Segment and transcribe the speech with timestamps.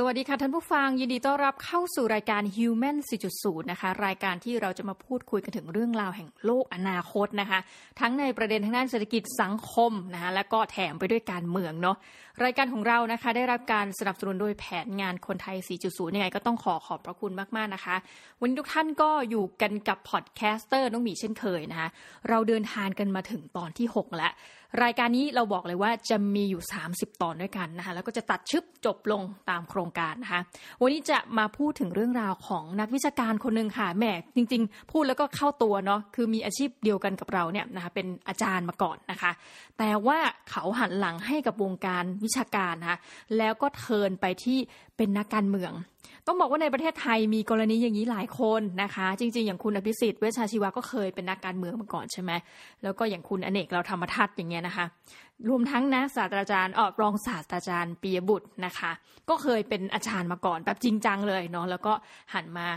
[0.00, 2.96] สวัสดีค่ะท่านผู้ฟังยินดีต้อนรับเข้าสู่รายการ Human
[3.34, 7.58] 4.0 นะคะ รายการที่เราจะมาพูดคุยกันถึงเรื่องราวแห่งโลกอนาคตนะคะ
[8.00, 11.96] ทั้งในประเด็นทางด้านเศรษฐกิจสังคมนะคะและก็แถมไปด้วยการเมืองเนาะ
[12.44, 15.56] รายการของเรานะคะได้รับการสนับสนุนโดยแผนงานคนไทย
[15.86, 17.96] 4.0 ยังไงก็ต้องขอขอบพระคุณมาก ๆ นะคะ
[18.40, 21.88] วันนี้ทุกท่านก็อยู่กันกับ podcaster น้องหมีเช่นเคยนะคะ
[22.28, 24.32] เราเดินทางกันมาถึงตอนที่ 6 แล้ว
[24.82, 26.62] รายการนี้เราบอกเลยว่าจะมีอยู่
[26.92, 30.40] 30 ตอนด้วยกันนะคะ แล้วก็จะตัดชึบจบลงตามโครงการนะคะ
[30.80, 34.04] วันนี้จะมาพูดถึงเรื่องราวของนักวิชาการคนหนึ่งค่ะแหม
[34.36, 39.32] จริง ๆ พูดแล้วก็เข้าตัวเนาะคือมีอาชีพเดียวกันกับเราเนี่ยนะคะเป็นอาจารย์มาก่อนนะคะ
[39.78, 40.18] แต่ว่า
[40.50, 42.98] เขาหันหลังให้กับวงการวิชาการนะคะ
[43.38, 44.58] แล้วก็เทินไปที่
[44.98, 45.72] เป็นนักการเมือง
[46.26, 52.32] ต้องบอกว่าในประเทศไทยมีกรณีอย่างนี้หลายคนนะคะ จริง ๆ อย่างคุณอภิสิทธิ์เวชชาชีวะก็เคยเป็นนักการเมืองมาก่อนใช่ไหม
[52.82, 54.86] แล้วก็อย่างคุณอเนกเราธรรมทัศน์อย่างเงี้ยนะคะ
[55.48, 58.90] รวมทั้งนะศาสตราจารย์ออรองศาสตราจารย์ปียบุตรนะคะ
[59.28, 61.92] ก็เคยเป็นอาจารย์มาก่อนแบบจริงจังเลยเนาะแล้วก็
[62.34, 62.68] หันมา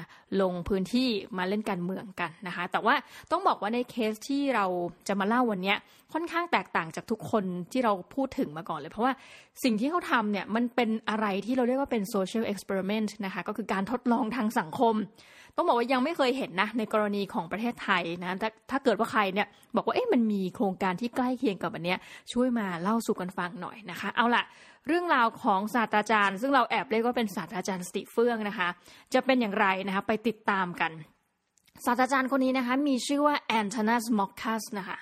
[0.41, 2.95] ลงพื้นที่มาเล่นการเมืองกันนะคะ แต่ว่า
[3.31, 4.65] ต้องบอกว่าในเคสที่เรา
[5.07, 5.75] จะมาเล่าวันนี้
[6.13, 9.13] ค่อนข้างแตกต่างจากทุกคนที่เราพูดถึงมาก่อนเลย เพราะว่า
[9.63, 14.95] สิ่งที่เขาทำเนี่ยมันเป็นอะไรที่เราเรียกว่าเป็น social experiment นะคะก็คือการทดลองทางสังคม
[15.55, 21.99] ต้องบอกว่ายังไม่เคยเห็นนะ ในกรณีของประเทศไทยนะถ้าถ้าเกิดว่าใครเนี่ยบอกว่าเอ๊ะมันมีโครงการที่ใกล้เคียงกับอันเนี้ย
[22.33, 24.43] ช่วยมาเล่าสู่กันฟังหน่อยนะคะ เอาล่ะ
[24.87, 28.67] เรื่องราวของศาสตราจารย์ ซึ่งเราแอบเรียกว่าเป็นศาสตราจารย์สติเฟื่องนะคะ
[29.13, 30.91] จะเป็นอย่างไรนะคะไปติดตามกัน
[31.85, 34.99] ศาสตราจารย์คนนี้นะคะมีชื่อว่าแอนโทนัสมอคคัสนะคะ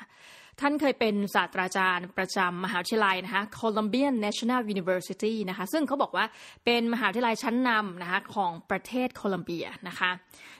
[0.63, 6.25] ท่านเคยเป็นศาสตราจารย์ประจำมหาวิทยาลัยนะคะ Columbian National University นะคะ ซึ่งเขาบอกว่า
[6.65, 10.09] เป็นมหาวิทยาลัยชั้นนำนะคะของประเทศโคลัมเบียนะคะ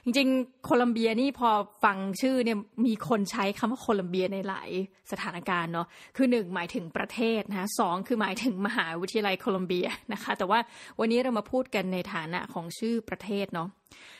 [0.04, 1.50] จริงๆ โคลัมเบียนี่พอ
[1.84, 4.70] ฟังชื่อเนี่ยมีคนใช้คำว่าโคลัมเบียในหลาย
[5.10, 10.58] สถานการณ์เนาะ คือหนึ่งหมายถึงประเทศนะคะสองคือหมายถึงมหาวิทยาลัยโคลัมเบียนะคะ แต่ว่า
[11.00, 13.68] วันนี้เรามาพูดกันในฐานะของชื่อประเทศเนาะ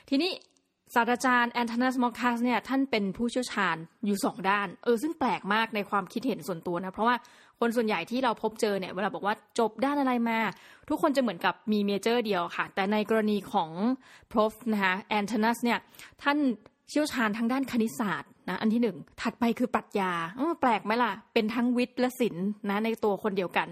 [0.08, 0.32] ทีนี้
[0.94, 7.16] ศาสตราจารย์แอนโทนัสมอคคัสเนี่ยท่านเป็นผู้เชี่ยวชาญอยู่สองด้าน เออซึ่งแปลกมากในความคิดเห็นส่วนตัวนะ เพราะว่า
[7.60, 10.38] คนส่วนใหญ่ที่เราพบเจอเนี่ยเวลาบอกว่าจบด้านอะไรมา
[10.88, 13.70] ทุกคนจะเหมือนกับมี major เดียวค่ะ แต่ในกรณีของ
[14.32, 15.78] prof นะคะแอนโทนัสเนี่ย
[16.22, 16.38] ท่าน
[16.90, 20.12] เชี่ยวชาญทางด้านคณิตศาสตร์ นะอันที่หนึ่งถัดไปคือปรัชญา
[20.60, 23.68] แปลกไหมล่ะ เป็นทั้งวิทย์และศิลป์นะในตัวคนเดียวกัน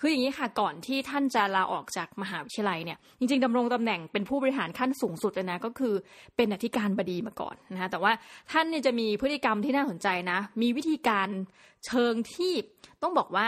[0.00, 5.94] คืออย่างนี้ค่ะก่อนที่ท่านจะลาออกจากมหาวิทยาลัยเนี่ยจริงๆดำรงตำแหน่งเป็นผู้บริหารขั้นสูงสุดเลยนะก็คือ
[6.36, 8.12] เป็นอธิการบดีมาก่อนนะคะแต่ว่า
[8.52, 11.28] ท่านเนี่ยจะมีพฤติกรรมที่น่าสนใจนะ มีวิธีการ
[11.86, 12.52] เชิงที่
[13.02, 13.46] ต้องบอกว่า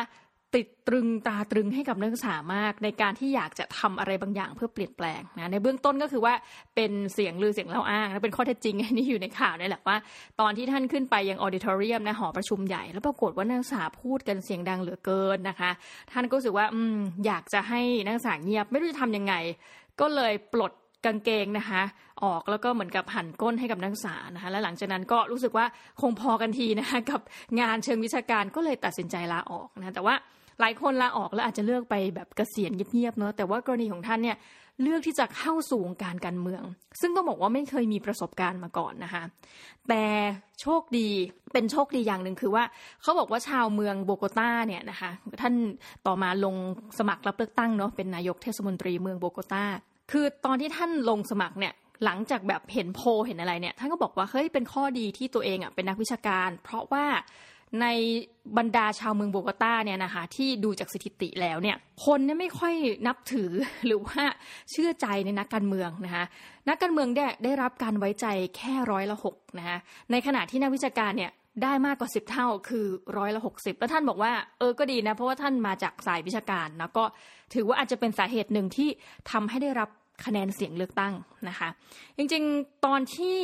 [0.55, 6.35] ติดตรึงตาตรึงให้กับนักศึกษามากในการที่อยากจะทำอะไรบางอย่างเพื่อเปลี่ยนแปลงนะในเบื้องต้นก็คือว่า
[6.75, 9.97] เป็นเสียงลือเสียงเล่าอ้างและเป็นข้อเท็จจริงนนี้อยู่ในข่าวนี่แหละว่า
[10.41, 15.71] ตอนที่ท่านขึ้นไปยังออดิทอเรียมนะหอประชุมใหญ่ แล้วปรากฏว่านักศึกษาพูดกันเสียงดังเหลือเกินนะคะ
[16.13, 16.97] ท่านก็รู้สึกว่าอืม
[17.27, 19.35] อยากจะให้นักศึกษาเงียบไม่รู้จะทำยังไง
[20.01, 20.73] ก็เลยปลด
[21.07, 21.83] กางเกงนะคะ
[22.25, 25.67] ออกแล้วก็เหมือนกับหันก้นให้กับนักศึกษานะคะและหลังจากนั้นก็รู้สึกว่า
[26.01, 27.21] คงพอกันทีนะคะกับ
[27.61, 30.15] งานเชิงวิชาการก็เลยตัดสินใจลาออกนะแต่ว่า
[30.61, 34.37] หลายคนลาออกแล้วอาจจะเลือกไปแบบเกษียณเงียบๆเนาะแต่ว่ากรณีของท่านเนี่ย
[34.83, 36.63] เลือกที่จะเข้าสู่วงการการเมือง
[37.01, 39.23] ซึ่งต้องบอกว่าไม่เคยมีประสบการณ์มาก่อนนะคะ
[39.89, 40.05] แต่
[40.61, 41.09] โชคดี
[41.53, 42.65] เป็นโชคดีอย่างหนึ่งคือว่า
[43.03, 45.11] เขาบอกว่าชาวเมืองโบโกตาเนี่ยนะคะ
[45.43, 45.55] ท่าน
[46.07, 46.55] ต่อมาลง
[46.99, 49.65] สมัครรับเลือกตั้งเนาะเป็นนายกเทศมนตรีเมืองโบโกตา
[50.13, 51.75] คือตอนที่ท่านลงสมัครเนี่ย
[52.05, 57.05] หลังจากแบบเห็นโพเห็นอะไรเนี่ยท่านก็บอกว่าเฮ้ยเป็นข้อดีที่ตัวเองอะเป็นนักวิชาการ เพราะว่า
[57.83, 57.87] ใน
[58.59, 62.75] บรรดาชาวเมืองโบกตาเนี่ยนะคะที่ดูจากสถิติแล้วเนี่ยคนเนี่ยไม่ค่อย
[63.07, 63.51] นับถือ
[63.87, 64.23] หรือว่า
[64.71, 66.25] เชื่อใจในนักการเมืองนะคะ
[66.69, 68.27] นักการเมืองได้ได้รับการไว้ใจ
[68.57, 69.79] แค่ร้อยละหกนะคะ
[70.11, 71.33] ในขณะที่นักวิชาการเนี่ย
[71.63, 72.87] ได้มากกว่าสิบเท่าคือ
[73.19, 77.05] ร้อยละหกสิบแล้วท่านบอกว่าเออก็ดีนะ เพราะว่าท่านมาจากสายวิชาการนะก็
[77.55, 78.89] ถือว่าอาจจะเป็นสาเหตุหนึ่งที่
[79.31, 79.89] ทำให้ได้รับ
[80.25, 81.15] คะแนนเสียงเลือกตั้ง
[81.49, 81.69] นะคะ
[82.17, 83.37] จริงๆ ตอนที่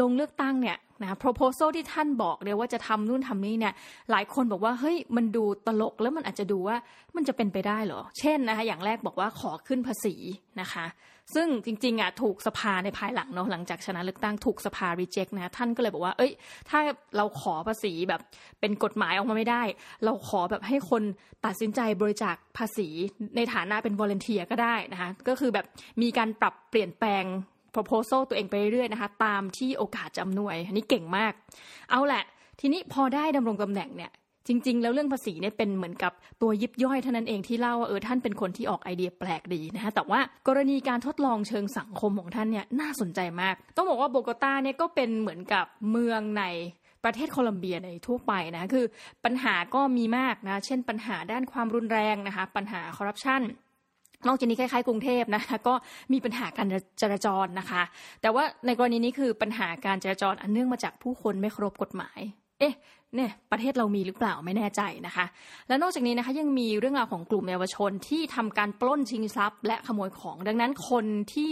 [0.00, 3.74] ลงเลือกตั้งเนี่ยนะ proposal ที่ท่านบอกเนี่ยว่าจะทำนู่นทำนี่เนี่ย
[4.10, 6.76] หลายคนบอกว่าเฮ้ยมันดูตลกแล้วมันอาจจะดูว่า
[7.16, 10.14] มันจะเป็นไปได้เหรอ เช่นนะคะ อย่างแรกบอกว่าขอขึ้นภาษี
[10.60, 10.86] นะคะ
[11.34, 16.32] ซึ่งจริงๆอะถูกสภาในภายหลังเนาะหลังจากชนะเลือกตั้งถูกสภา reject นะท่านก็เลยบอกว่า เอ้ย
[16.70, 16.80] ถ้า
[17.16, 18.20] เราขอภาษีแบบ
[18.60, 19.62] เป็นกฎหมายออกมาไม่ได้
[20.04, 21.02] เราขอแบบให้คน
[21.46, 22.88] ตัดสินใจบริจาคภาษี
[23.36, 25.66] ในฐานะเป็น volunteer ก็ได้นะคะก็คือแบบ
[26.02, 27.24] มีการปรับเปลี่ยนแปลง
[27.76, 31.32] proposal ตัวเองไปเรื่อยๆนะคะ ตามที่โอกาสจะอำนวย อันนี้เก่งมาก
[31.90, 32.24] เอาแหละ
[32.60, 34.12] ทีนี้พอได้ดำรงตำแหน่งเนี่ย
[34.48, 36.12] จริง ๆ แล้วเรื่องภาษีเนี่ยเป็นเหมือนกับ
[36.42, 46.44] ตัวยิบย่อยเท่านั้นเองที่เล่าว่าเออท่านเป็นคนที่ออกไอเดียแปลกดีนะคะแต่ว่ากรณีการทดลองเชิงสังคมของท่านเนี่ยน่าสนใจมาก ต้องบอกว่าโบโกตาเนี่ยก็เป็นเหมือนกับเมืองใน
[47.04, 48.86] ประเทศโคลัมเบียในทั่วไปนะคือ
[49.24, 53.42] ปัญหาก็มีมากนะเช่นปัญหาด้านความรุนแรงนะคะปัญหาคอร์รัปชัน
[54.26, 55.74] นอกจากนี้คล้ายๆกรุงเทพนะคะก็
[56.12, 56.68] มีปัญหาการ
[57.02, 57.82] จราจรนะคะ
[58.22, 62.20] แต่ว่าในกรณีนี้คือปัญหาการจราจรอันเนื่องมาจากผู้คนไม่เคารพกฎหมาย
[62.58, 62.74] เอ๊ะ
[63.14, 65.26] เนี่ยประเทศเรามีหรือเปล่าไม่แน่ใจนะคะ
[65.68, 71.04] และนอกจากนี้นะคะยังมีเรื่องราวของกลุ่มเยาวชนที่ทำการปล้นชิงทรัพย์ และขโมยของ ดังนั้นคน
[71.34, 71.50] ที่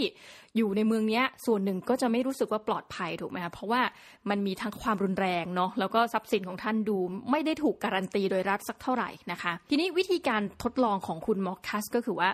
[0.56, 3.82] อยู่ในเมืองนี้ส่วนหนึ่งก็จะไม่รู้สึกว่าปลอดภัยถูกไหมคะเพราะว่า
[4.30, 6.96] มันมีทั้งความรุนแรงเนาะแล้วก็ทรัพย์สินของท่านดู
[7.30, 12.30] ไม่ได้ถูกการันตีโดยรัฐสักเท่าไหร่นะคะ ทีนี้วิธีการทดลองของคุณมอคคัสก็คือว่า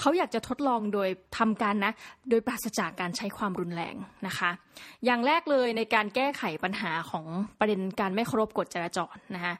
[0.00, 1.08] เขาอยากจะทดลองโดย
[1.38, 1.92] ทำการนะ
[2.30, 3.94] โดยปราศจากการใช้ความรุนแรง
[4.26, 4.50] นะคะ
[5.04, 7.24] อย่างแรกเลยในการแก้ไขปัญหาของ
[7.58, 9.54] ประเด็นการไม่เคารพกฎจราจรนะคะ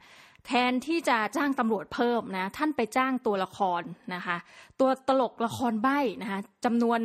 [0.46, 3.82] แทนที่จะจ้างตำรวจเพิ่มนะท่านไปจ้างตัวละคร
[4.14, 4.36] นะคะ
[4.80, 7.00] ตัวตลกละครใบ้นะคะจำนวน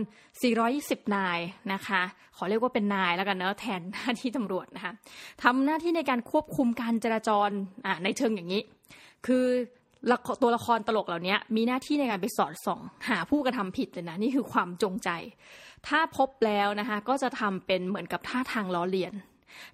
[0.56, 1.40] 420 นาย
[1.74, 2.02] นะคะ
[2.38, 4.94] ขอเรียกว่าเป็นนายแล้วกันเนาะแทนหน้าที่ตำรวจนะคะ
[5.44, 7.50] ทำหน้าที่ในการควบคุมการจราจร
[7.86, 8.62] อ่าในเชิงอย่างนี้
[9.28, 9.46] คือ
[10.42, 15.10] ตัวละครตลกเหล่านี้มีหน้าที่ในการไปสอดส่อง หาผู้กระทำผิดเลยนะนี่คือความจงใจ
[15.88, 19.14] ถ้าพบแล้วนะคะก็จะทำเป็นเหมือนกับท่าทางล้อเลียน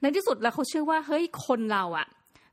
[0.01, 2.07] ในที่สุดแล้วเขาเชื่อว่าเฮ้ยคนเราอะ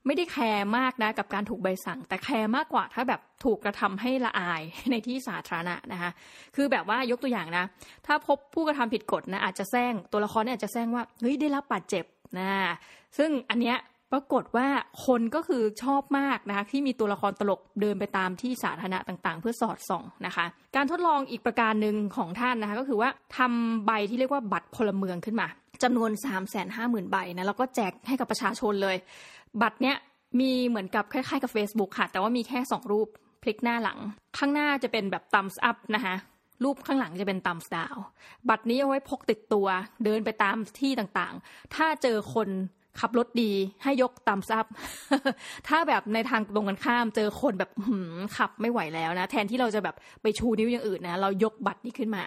[0.07, 6.11] ไม่ได้แคร์มากนะกับการถูกใบสั่ง แต่แคร์มากกว่าถ้าแบบถูกกระทำให้ละอายในที่สาธารณะนะคะ
[6.57, 7.65] คือแบบว่ายกตัวอย่างนะ
[8.07, 12.05] ถ้าพบผู้กระทำผิดกฎนะอาจจะแซงตัวละครเนี่ยอาจจะแซงว่าเฮ้ยได้รับบาดเจ็บ
[12.39, 12.49] นะ
[13.19, 13.77] ซึ่งอันเนี้ย
[14.15, 14.69] ปรากฏว่า
[15.07, 20.47] คนก็คือชอบมากนะคะที่มีตัวละครตลกเดินไปตามที่สาธารณะต่างๆ เพื่อสอดส่องนะคะ
[20.77, 25.49] การทดลองอีกประการหนึ่งของท่านนะคะก็คือว่าทำใบที่เรียกว่าบัตรพลเมืองขึ้นมา
[25.83, 28.97] จำนวน 3 5 0 0 0 0 ใบนะแล้วก็แจกให้กับประชาชนเลย
[29.63, 29.97] บัตรเนี้ย
[30.41, 33.09] มีเหมือนกับคล้ายๆกับ Facebook ค่ะ แต่ว่ามีแค่ 2 รูป
[33.43, 33.99] พลิกหน้าหลัง
[34.39, 36.15] ข้างหน้าจะเป็นแบบ thumbs up นะคะ
[36.65, 37.99] รูปข้างหลังจะเป็น thumbs down
[38.49, 39.67] บัตรนี้เอาไว้พกติดตัว
[40.05, 42.49] เดินไปตามที่ต่างๆ ถ้าเจอคน
[43.01, 43.53] ขับรถดี
[43.83, 44.67] ให้ยกตามซับ
[45.69, 47.71] ถ้าแบบในทางตรงกันข้ามเจอคนแบบ
[48.37, 52.25] ขับไม่ไหวแล้วนะ แทนที่เราจะแบบไปชูนิ้วอย่างอื่นนะ เรายกบัตรนี้ขึ้นมา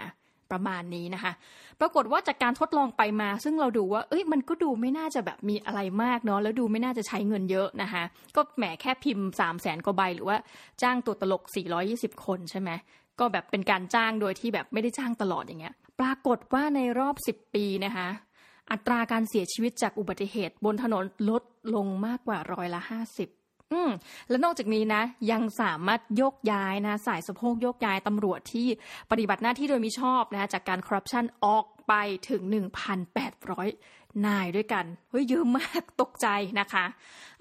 [0.51, 1.33] ประมาณนี้นะคะ
[1.79, 8.03] ปรากฏว่าจากการทดลองไปมา ซึ่งเราดูว่า เอ้ย มันก็ดูไม่น่าจะแบบมีอะไรมากเนาะ แล้วดูไม่น่าจะใช้เงินเยอะนะคะ
[8.35, 10.37] ก็แหมแค่พิมพ์3 0 0แสนกว่าใบ หรือว่า
[10.81, 11.43] จ้างตัวตลก
[11.83, 12.69] 420 คนใช่ไหม
[13.19, 18.07] ก็แบบเป็นการจ้างโดยที่แบบไม่ได้จ้างตลอดอย่างเงี้ย ปรากฏว่าในรอบ 10 ปีนะคะ
[18.71, 21.43] อัตราการเสียชีวิตจากอุบัติเหตุบนถนนลด
[21.75, 23.29] ลงมากกว่าร้อยละห้าสิบ
[23.73, 23.91] อืม
[24.29, 28.67] และนอกจากนี้นะ ยังสามารถยกย้ายนะ สายสะโพกยกย้ายตำรวจที่
[29.11, 31.93] ปฏิบัติหน้าที่โดยมิชอบนะ จากการคอร์รัปชันออกไป
[32.29, 32.41] ถึง
[33.13, 36.27] 1,800 นายด้วยกัน เฮ้ยเยอะมากตกใจ
[36.59, 36.85] นะคะ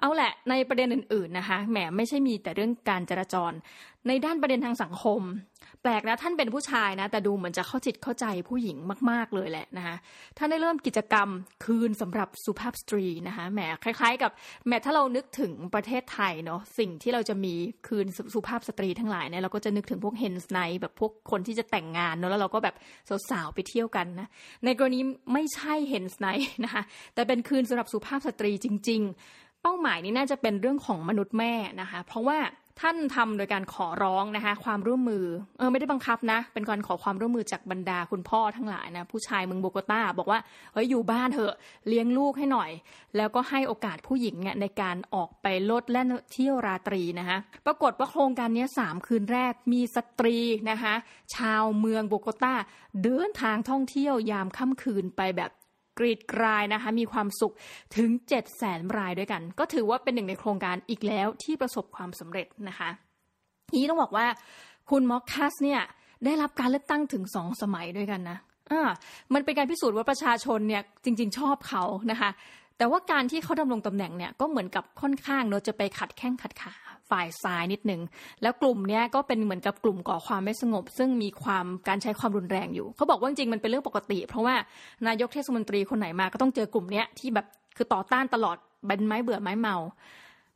[0.00, 3.52] เอาแหละในประเด็นอื่นๆนะคะแหมไม่ใช่มีแต่เรื่องการจราจร
[4.08, 5.22] ในด้านประเด็นทางสังคม
[5.82, 8.76] แปลกนะท่านเป็นผู้ชายนะ แต่ดูเหมือนจะเข้าจิตเข้าใจผู้หญิง
[9.10, 9.96] มาก ๆ เลยแหละนะคะ
[10.38, 11.28] ท่านได้เริ่มกิจกรรม
[11.64, 14.30] คืนสำหรับสุภาพสตรีนะคะแหมคล้าย ๆ กับ
[14.66, 17.54] แหมถ้าเรานึกถึงประเทศไทยเนาะสิ่งที่เราจะมี
[17.88, 22.74] คืนสุภาพสตรีทั้งหลายเนี่ยเราก็จะนึกถึงพวกเฮนส์ไนแบบพวกคนที่จะแต่งงานเนาะแล้วเราก็แบบ
[23.30, 24.28] สาวๆไปเที่ยวกันนะ
[24.64, 25.00] ในกรณี
[25.32, 26.26] ไม่ใช่เฮนส์ไน
[26.64, 26.82] นะคะ
[27.14, 29.02] แต่เป็นคืนสำหรับสุภาพสตรีจริง
[29.32, 32.38] ๆ เป้าหมายนี้น่าจะเป็นเรื่องของมนุษย์แม่นะคะ เพราะว่า
[32.80, 35.24] ท่านทำโดยการขอร้องนะคะความร่วมมือ
[35.58, 40.40] เออไม่ได้บังคับนะ เป็นการขอความร่วมมือจากบรรดาคุณพ่อทั้งหลายนะผู้ชายเมืองโบกตาบอกว่า
[40.72, 41.54] เฮ้ยอยู่บ้านเถอะ
[41.88, 42.70] เลี้ยงลูกให้หน่อย
[43.16, 50.36] แล้วก็ให้โอกาสผู้หญิงเนี่ยในการออกไปลดแล่นเที่ยวราตรีนะคะปรากฏว่าโครงการนี้สามคืนแรกมีสตรี
[50.70, 50.94] นะคะ
[51.36, 52.54] ชาวเมืองโบกตา
[53.02, 55.50] เดินทางท่องเที่ยวยามค่ำคืนไปแบบ
[55.98, 57.54] กรีดกรายนะคะ มีความสุข
[57.96, 62.88] ถึง 7 0 0แสนรายด้วยกัน ก็ถือว่าเป็นหนึ่งในโครงการอีกแล้วที่ประสบความสำเร็จนะคะ
[63.68, 64.26] ทีนี้ต้องบอกว่า
[64.90, 65.80] คุณมอคคัสเนี่ย
[66.24, 68.38] ได้รับการเลือกตั้งถึงสองสมัยด้วยกันนะ
[68.72, 68.82] อ่า
[69.34, 72.30] มันเป็นการพิสูจน์ว่าประชาชนเนี่ยจริง ๆ ชอบเขานะคะ
[72.78, 76.74] แต่ว่าการที่เขาดำรงตำแหน่งเนี่ยก็เหมือนกับค่อนข้างเนาะจะไปขัดแข้งขัดขา
[77.10, 78.00] ฝ่ายซ้ายนิดหนึ่ง
[78.42, 84.54] แล้วกลุ่มนี้ก็เป็นเหมือนกับกลุ่มก่อความไม่สงบ ซึ่งมีความการใช้ความรุนแรงอยู่เขาบอกว่าจริงมันเป็นเรื่องปกติ เพราะว่า
[85.06, 87.46] นายกเทศมนตรีคนไหนมาก็ต้องเจอกลุ่มนี้ที่แบบ
[87.76, 88.56] คือต่อต้านตลอด
[88.88, 89.76] บันไม้เบื่อไม้เมา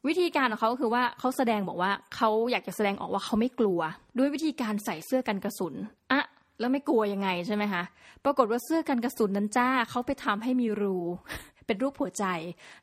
[0.09, 3.81] วิธีการของเขาคือว่าเขาแสดงบอกว่าเขาอยากจะแสดงออกว่าเขาไม่กลัว
[4.19, 5.75] ด้วยวิธีการใส่เสื้อกันกระสุน
[6.13, 6.23] อะ
[6.61, 7.83] แล้วไม่กลัวยังไงใช่ไหมคะ
[8.25, 10.97] ปรากฏว่าเสื้อกันกระสุนนั้นจ้าเขาไปทำให้มีรู
[11.71, 12.27] เป็นรูปหัวใจ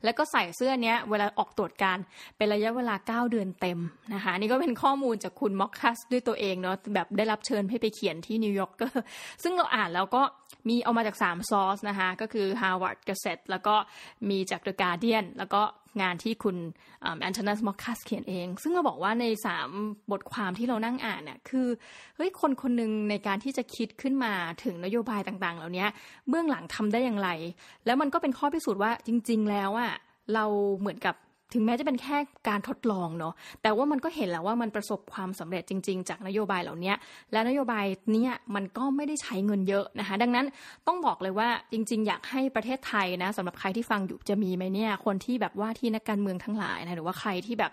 [0.04, 1.98] แล้วก็ใส่เสื้อเนี้ยเวลาออกตรวจการ
[2.36, 2.94] เป็นระยะเวลา
[3.26, 3.78] 9 เดือนเต็ม
[4.14, 8.72] นะคะนี่ก็เป็นข้อมูลจากคุณม็อกคัสด้วยตัวเองเนาะแบบได้รับเชิญให้ไปเขียนที่นิวยอร์ก
[9.42, 10.22] ซึ่งเราอ่านแล้วก็
[10.68, 13.74] มีเอามาจาก3ซอสนะคะก็คือ Harvard Gazette แล้วก็
[14.30, 15.62] มีจาก The Guardian แล้วก็
[16.02, 16.56] งานที่คุณ
[17.20, 19.68] แอนโทนัสมอคคัสเขียนเอง ซึ่งเราบอกว่าในสาม
[20.12, 21.66] บทความที่เรานั่งอ่านเนี่ยคือ
[22.16, 24.32] เฮ้ยคนคนหนึ่งในการที่จะคิดขึ้นมา
[24.64, 25.86] ถึงนโยบายต่างๆ เหล่านี้
[26.28, 27.30] เบื้องหลังทำได้อย่างไร
[27.86, 29.92] แล้วมันก็เป็นข้อพิสูจน์ว่าจริง ๆ แล้วอะ
[30.34, 30.44] เรา
[30.78, 31.14] เหมือนกับ
[31.52, 32.16] ถึงแม้จะเป็นแค่
[32.48, 36.92] การทดลองเนาะแต่ว่ามันก็เห็นแล้วว่ามันประสบความสำเร็จจริง ๆ จากนโยบายเหล่านี้
[37.32, 40.46] และนโยบายเนี้ยมันก็ไม่ได้ใช้เงินเยอะนะคะ ดังนั้น
[40.86, 47.72] ต้องบอกเลยว่าจริง ๆ อยากให้ประเทศไทยนะสำหรับใครที่ฟังอยู่จะมีไหมเนี่ยคนที่แบบว่าที่นักการเมืองทั้งหลายนะหรือว่าใครที่แบบ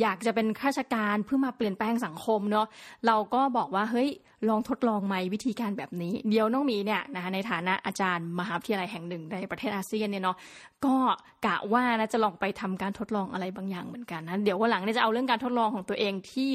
[0.00, 2.66] อยากจะเป็นข้าราชการเพื่อมาเปลี่ยนแปลงสังคมเนาะ
[3.06, 4.10] เราก็บอกว่าเฮ้ย
[4.50, 10.36] ลองทดลองไหมวิธีการแบบนี้ เดี๋ยวน้องมีเนี่ยนะคะในฐานะอาจารย์มหาวิทยาลัยแห่งหนึ่งในประเทศอาเซียนเนี่ยเนาะ
[10.84, 10.96] ก็
[11.46, 16.50] กะว่านะจะลองไปทำการทดลองอะไรบางอย่างเหมือนกันนะเดี๋ยววันหลังเนี่ยจะเอาเรื่องการทดลองของตัวเองที่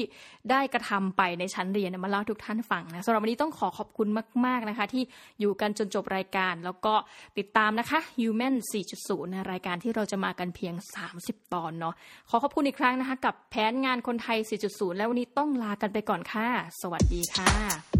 [0.50, 4.08] ได้กระทำไปในชั้นเรียนมาเล่าทุกท่านฟังนะสำหรับวันนี้ต้องขอขอบคุณ
[4.44, 5.02] มาก ๆนะคะ ที่
[5.40, 6.94] อยู่กันจนจบรายการ แล้วก็
[7.38, 8.54] ติดตามนะคะ Human
[8.94, 10.74] 4.0ในรายการที่เราจะมากันเพียง
[11.14, 11.94] 30 ตอนเนาะ
[12.30, 16.48] ขอขอบคุณอีกครั้งนะคะกับกับแผนงานคนไทย 4.0 แล้ววันนี้ต้องลากันไปก่อนค่ะ
[16.80, 17.99] สวัสดีค่ะ